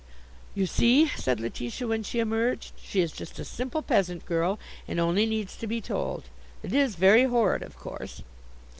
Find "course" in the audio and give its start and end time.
7.77-8.23